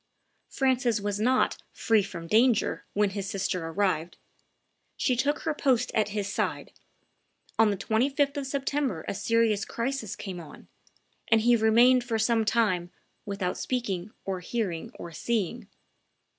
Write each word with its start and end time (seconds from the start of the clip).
Francis 0.49 0.99
was 0.99 1.19
not 1.19 1.61
"free 1.71 2.01
from 2.01 2.25
danger" 2.25 2.85
when 2.93 3.11
his 3.11 3.29
sister 3.29 3.67
arrived; 3.67 4.17
she 4.97 5.15
took 5.15 5.41
her 5.41 5.53
post 5.53 5.91
at 5.93 6.09
his 6.09 6.27
side; 6.27 6.71
on 7.59 7.69
the 7.69 7.77
25th 7.77 8.35
of 8.35 8.47
September 8.47 9.05
a 9.07 9.13
serious 9.13 9.63
crisis 9.63 10.15
came 10.15 10.39
on; 10.39 10.67
and 11.27 11.41
he 11.41 11.55
remained 11.55 12.03
for 12.03 12.17
some 12.17 12.43
time 12.43 12.91
"without 13.27 13.59
speaking, 13.59 14.09
or 14.25 14.39
hearing, 14.39 14.89
or 14.95 15.11
seeing." 15.11 15.67